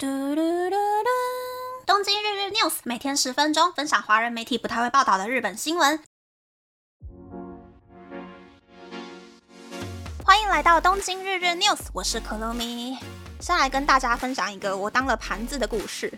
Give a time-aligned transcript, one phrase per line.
[0.00, 1.08] 嘟嘟嘟嘟！
[1.84, 6.00] 东京日日 news 每天十分钟，分享华人媒体不太会报道的日本新闻。
[10.24, 12.96] 欢迎来到东京日日 news，我是可露咪。
[13.40, 16.16] 先来跟大家分享一个我当了盘子的故事。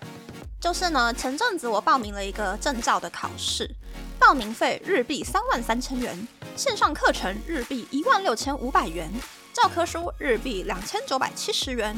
[0.61, 3.75] 就是呢，前阵子我报名了一个证照的考试，
[4.19, 9.11] 报名费日币三万三千元，线上课程日币一万六千五百元，
[9.55, 11.97] 教科书日币两千九百七十元。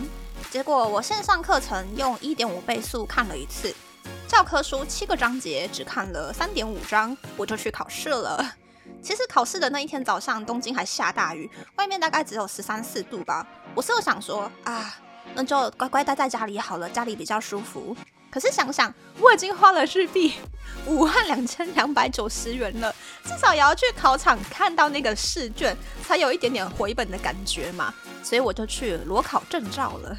[0.50, 3.74] 结果我线上课程用一点五倍速看了一次，
[4.28, 8.54] 教科书七个章节只看了三点五章，我就去考试了。
[9.02, 13.46] 其实考试的那一天早上，东京还下大雨，外面大概只有十三四度吧。
[13.74, 14.94] 我是有想说啊，
[15.34, 17.96] 那就乖乖待在家里好了，家里比较舒服。
[18.30, 20.34] 可是想想，我已经花了日币
[20.86, 27.92] 五万两千两百九十元了，至少也要去考场看到那个试卷，才有一点点回本的感觉嘛。
[28.22, 30.16] 所以我就去裸考证照了。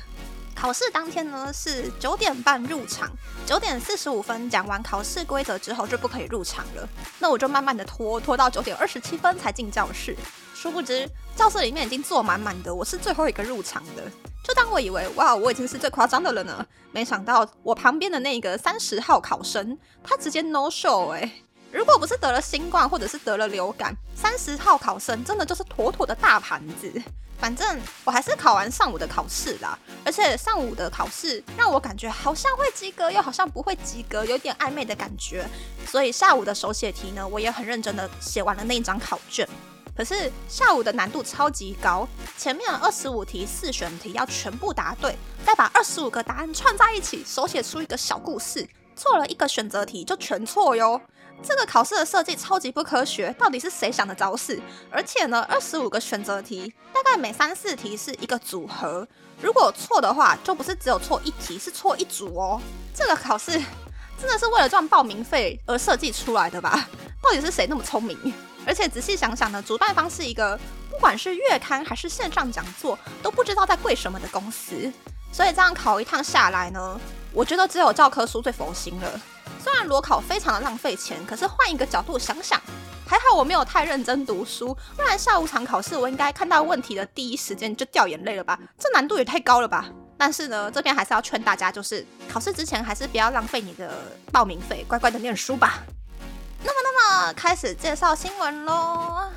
[0.64, 3.12] 考试当天呢是九点半入场，
[3.46, 6.88] 九点四十五分讲完考试规则之后就不可以入场了。
[7.20, 10.16] 那我就慢慢的拖拖到九点二十七分才进教室。
[10.56, 14.10] 殊不知教室里面已经坐满满的，我是最后一个入场的。
[14.42, 21.30] 就当我以为哇，我已经是最夸张的了呢，没想到我旁边的那个三十号考生，他直接 no show 哎！
[21.74, 27.02] 如果不是得了新冠或者是得了流感，三十号考生真的就是妥妥的大盘子。
[27.40, 35.46] 反正我还是考完上午的考试啦，而且上午的考试让我感觉好像会及格，又好像不会及格，有点暧昧的感觉。
[35.88, 39.46] 所以下午的手写题呢，我也很认真的写完了那一张考卷。
[39.98, 42.08] 可是下午的难度超级高，
[42.38, 48.68] 前面二十五题四选题要全部答对，再把二十五个答案串在一起，手写出一个小故事。
[48.96, 51.00] 错了一个选择题就全错哟。
[51.42, 54.62] 这个考试的设计超级不科学，到底是谁想的招式？
[54.90, 59.06] 而且呢，二十五个选择题，大概每三四题是一个组合，
[59.42, 62.62] 如果错的话，就不是只有错一题，是错一组哦。
[62.96, 63.52] 这个考试
[64.22, 66.88] 真的是为了赚报名费而设计出来的吧？
[67.22, 68.18] 到底是谁那么聪明？
[68.66, 70.58] 而且仔细想想呢，主办方是一个
[70.90, 74.90] 不管是月刊还是线上讲座都不知道在贵什么的公司，
[75.34, 76.98] 所以这样考一趟下来呢，
[77.34, 79.20] 我觉得只有教科书最佛心了。
[79.60, 82.62] 虽然裸考非常的浪费钱，可是换一个角度想想，
[83.08, 88.60] 还好我没有太认真读书，不然下午场考试我应该看到问题的第一时间就掉眼泪了吧？
[88.78, 89.90] 这难度也太高了吧？
[90.18, 93.92] 但是呢，这边还是要劝大家，就是考试之前还是不要浪费你的
[94.32, 95.84] 报名费，乖乖的念书吧。
[96.64, 99.32] 那么，那么开始介绍新闻喽。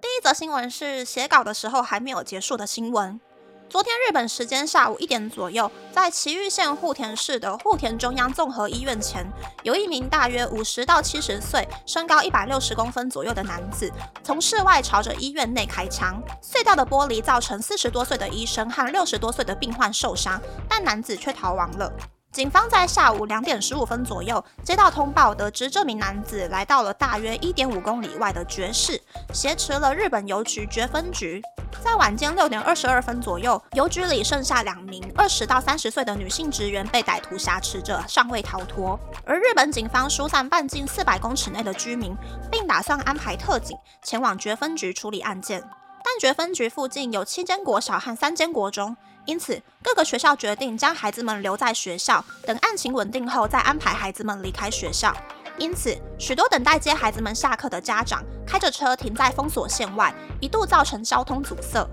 [0.00, 3.20] 第一则新闻是写稿的时候还没有结束的新闻。
[3.68, 9.26] 昨天日本时间下午一点左右，在埼玉县户田市的户田中央综合医院前，
[9.64, 21.92] 有一名大约五十到七十岁、身高一百六十公分左右的男子，从室外朝着医院内开枪，碎掉的玻璃造成四十多岁的医生和六十多岁的病患受伤，但男子却逃亡了。
[22.32, 29.00] 警方在下午两点十五分左右接到通报，得知这名男子来到了大约一点五公里外的爵士，
[29.32, 31.42] 挟持了日本邮局绝分局。
[31.86, 38.98] 在晚间六点二十二分左右，邮局里剩下两名二十到三十岁的女性职员被歹徒挟持着，尚未逃脱。
[39.24, 42.12] 而日本警方疏散半径四百公尺内的居民，
[42.50, 45.62] 并打算安排特警前往绝分局处理案件。
[46.02, 48.96] 但绝分局附近有七间国小和三间国中。
[49.24, 55.16] 因此，各个学校决定将孩子们留在学校，等案情稳定后再安排孩子们离开学校。
[55.58, 61.88] 因此，许多等待接孩子们下课的家长开着车停在封锁线外，一度造成交通阻塞。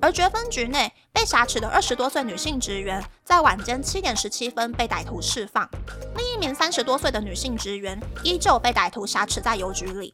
[0.00, 5.66] 而绝分局内被挟持的二十多岁女性职员，在晚间七点十七分被歹徒释放。
[6.16, 10.12] 另一名三十多岁的女性职员依旧被歹徒挟持在邮局里。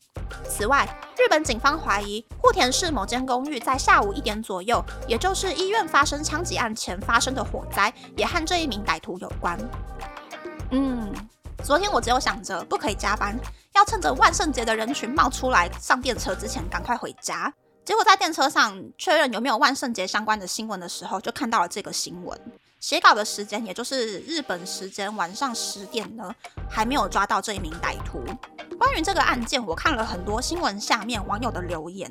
[0.49, 0.88] 此外，
[1.19, 9.59] 日本警方怀疑户田市某间公寓在下午一点左右，也就是医院发生枪击案前发生的火灾，也和这一名歹徒有关。
[10.71, 11.12] 嗯，
[11.65, 13.38] 昨天我只有想着不可以加班，
[13.75, 17.53] 要趁着万圣节的人群冒出来上电车之前赶快回家。
[17.84, 22.38] 结果在电车上确认有没有万圣节相关的新闻的时候，就看到了这个新闻。
[22.78, 26.34] 写稿的时间，也就是日本时间晚上十点呢，
[26.69, 28.23] 还没有抓到这一名歹徒。
[28.79, 32.11] 关于这个案件，我看了很多新闻下面网友的留言。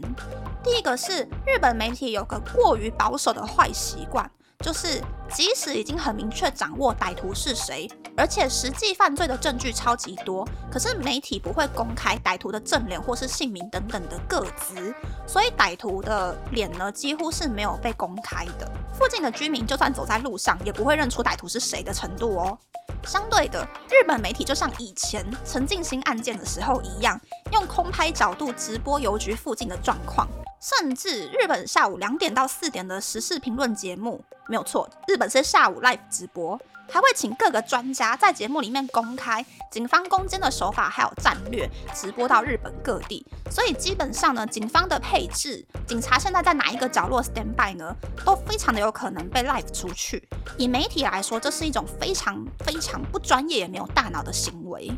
[0.64, 4.30] 第一个是日本媒体有个过于保守的坏习惯。
[4.64, 5.02] 就是
[5.34, 14.94] 即使已经很明确掌握歹徒是谁，而且实际犯罪的证据超级多，可是媒体不会公开歹徒的正脸或是姓名等等的个资，
[15.26, 18.70] 所以歹徒的脸呢几乎是没有被公开的。
[18.94, 22.58] 附近的居民就算走在路上也不会认出歹徒是谁的程度哦。
[23.06, 27.18] 相对的，日本媒体就像以前陈进兴案件的时候一样，
[27.54, 30.28] 用空拍角度直播邮局附近的状况。
[30.60, 36.60] 甚至日本下午两点到四点的时事评论节目，没有错，日本是下午 live 直播，
[36.90, 43.26] 还会请各个专家在节目里面公开警方攻坚的手法还有战略，直播到日本各地。
[43.50, 47.96] 所以基本上呢，警方的配置，警察现在在哪一个角落 stand by 呢，
[48.26, 50.28] 都非常的有可能被 live 出去。
[50.58, 54.92] 以媒体来说，这是一种非常非常不专业也没有大脑的行为。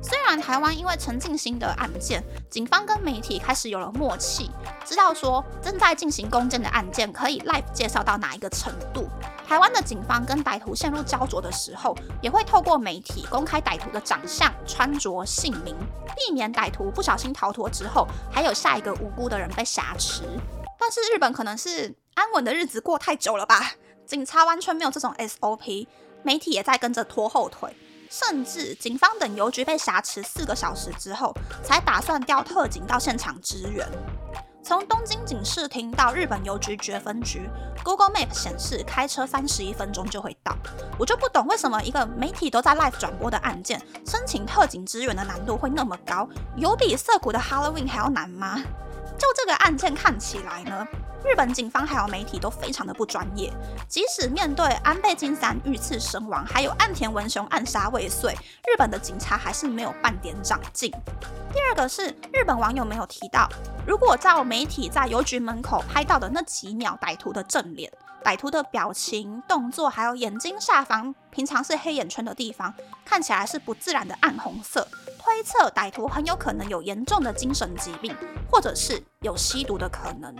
[0.00, 4.50] 虽然台湾因为陈进兴的案件，警方跟媒体开始有了默契，
[4.84, 9.08] 知道说正在进行攻坚的案件可以 live 介绍到哪一个程度。
[9.46, 15.74] 台湾的警方跟歹徒陷入焦灼的时候，也会透过媒体公开歹徒的长相、穿着、姓名，
[16.14, 20.22] 避免歹徒不小心逃脱之后，还有下一个无辜的人被挟持。
[20.78, 23.72] 但是日本可能是安稳的日子过太久了吧，
[24.06, 25.86] 警察完全没有这种 SOP，
[26.22, 27.74] 媒体也在跟着拖后腿。
[28.08, 33.86] 甚至警方等邮局被挟持四个小时之后，才打算调特警到现场支援。
[34.62, 37.48] 从东京警视厅到日本邮局决分局
[37.82, 40.54] ，Google Map 显示开车三十一分钟就会到。
[40.98, 46.28] 我就不懂为什么一个媒体都在 live 转播的案件，申请特警支援的难度会那么高？
[46.56, 48.62] 有比涩谷的 Halloween 还要难吗？
[49.18, 50.86] 就这个案件看起来呢？
[51.24, 53.52] 日本警方还有媒体都非常的不专业，
[53.88, 60.90] 即使面对安倍晋三遇刺身亡，还有岸田文雄暗杀未遂，日本的警察还是没有半点长进。
[61.52, 63.48] 第二个是日本网友没有提到，
[63.84, 67.92] 如果照媒体在邮局门口拍到的那几秒歹徒的正脸、
[68.22, 72.72] 歹徒的表情、动作，还有眼睛下方平常是黑眼圈的地方，
[73.04, 74.86] 看起来是不自然的暗红色，
[75.18, 78.16] 推测歹徒很有可能有严重的精神疾病，
[78.50, 80.34] 或者是有吸毒的可能。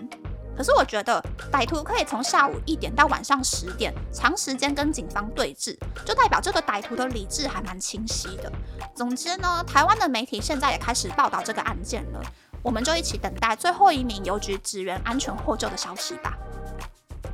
[0.57, 8.51] 可是我觉得歹徒可以从下午一点到晚上十点长时间跟警方对峙，就代表这个歹徒的理智还蛮清晰的。
[8.95, 12.21] 总之呢，台湾的媒体现在也开始报道这个案件了，
[12.63, 16.37] 我们就一起等待最后一名邮局职员安全获救的消息吧。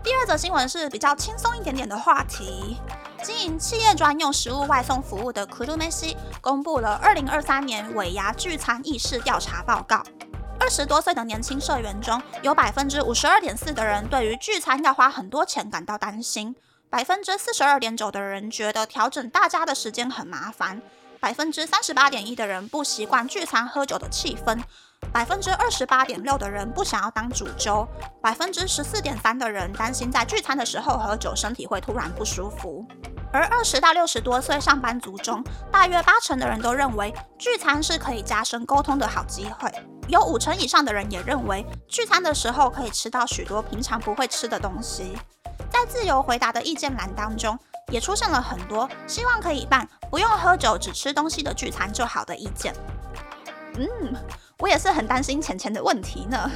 [0.02, 2.76] 第二则新闻是比较轻松一点点的话题，
[3.24, 10.02] 经营企业专用食物外送服务的 k u r u m e s i 公布了二零二三年尾牙聚餐意识调查报告。
[10.60, 16.54] 二十多岁的年轻社员中有百分之五十二点四的人对于聚餐要花很多钱感到担心，
[16.90, 20.82] 百分之四十二点九的人觉得调整大家的时间很麻烦，
[21.18, 24.62] 百分之三十八点一的人不习惯聚餐喝酒的气氛，
[25.12, 27.86] 百分之二十八点六的人不想要当主揪，
[28.20, 32.84] 百分之十四点三的人担心在聚餐的时候喝酒身体会突然不舒服。
[33.32, 39.72] 而二十到六十多岁上班族中，大约八成的人都认为聚餐是可以加深沟通的好机会。
[40.06, 45.16] 有五成以上的人也认为聚餐的时候可以吃到许多平常不会吃的东西。
[45.70, 47.58] 在自由回答的意见栏当中，
[47.90, 52.74] 也出现了很多希望可以办不用喝酒只吃东西的聚餐就好的意见。
[53.76, 54.14] 嗯，
[54.58, 56.50] 我也是很担心钱钱的问题呢。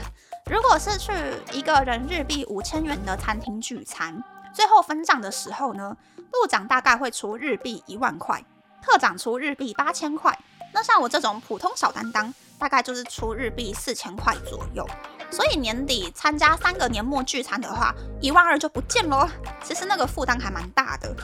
[0.50, 1.12] 如果是去
[1.52, 4.22] 一个人日币五千元的餐厅聚餐。
[4.54, 8.42] 最后分账的时候呢，部长大概会出日币一万块，
[8.82, 10.36] 特长出日币八千块。
[10.72, 14.84] 那像我这种普通小担当，大概就是出日币四千块左右。
[15.30, 19.28] 所以年底参加三个年末聚餐的话，一万二就不见喽。
[19.62, 21.14] 其实那个负担还蛮大的。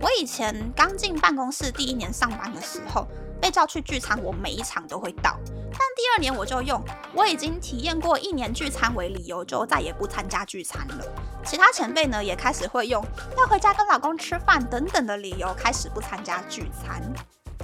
[0.00, 3.08] 我以前刚进办公室第一年上班的时候，
[3.40, 5.36] 被叫去聚餐，我每一场都会到。
[5.70, 6.82] 但第二年我就用
[7.14, 11.04] 我已经体验过一年聚餐为理由，就再也不参加聚餐了。
[11.44, 13.04] 其他前辈呢也开始会用
[13.36, 17.02] 要回家跟老公吃饭等等的理由，开始不参加聚餐。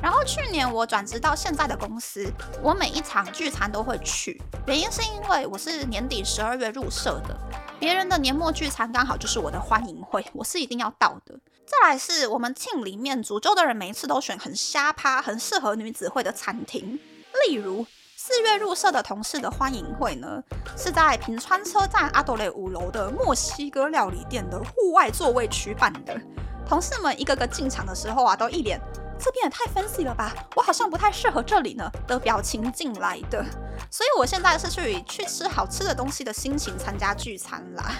[0.02, 2.28] 然后去年我转职到现在的公司，
[2.60, 7.36] 我每一场聚餐都会去，原因是因为我是年底十二月入社的，
[7.78, 11.38] 别人的年末聚餐刚好就是我的欢迎会，我是一定要到的。
[11.64, 16.98] 再来是我们 team 里面煮粥的人，每一次都选很瞎趴、很适合女子会的餐厅，
[17.46, 17.86] 例如。
[18.24, 20.40] 四月入社的同事的欢迎会呢，
[20.76, 26.16] 是在平川车站阿斗雷五楼的墨西哥料理店的户外座位区办的。
[26.64, 28.80] 同事们一个个进场的时候啊，都一脸
[29.18, 33.44] 这边也太 fancy 了吧，我好像不太适合这里呢的表情进来的。
[33.90, 37.96] 所以我现在是去去吃好吃的东西的心情参加聚餐啦。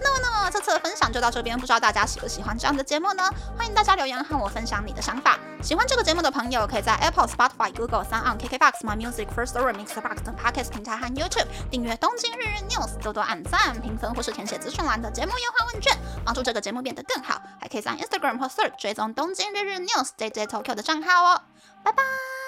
[0.00, 3.28] 那么，那么这次的分享就到这边，不知道大家喜不喜欢这样的节目呢？
[3.56, 5.38] 欢迎大家留言和我分享你的想法。
[5.62, 17.40] 喜欢这个节目的朋友，可以在 Apple、Spotify、Google、s o u n KKBox、My Music、First Story、Mixbox 等 Podcast 平台和 YouTube 订阅《东京日日 News》，多多按赞、评分或是填写资讯栏的节目优化问卷，帮助这个节目变得更好。
[17.60, 21.42] 还可以在 Instagram 或 Search 追踪《东京日日 News》JJ Tokyo 的账号哦。
[21.82, 22.45] 拜拜。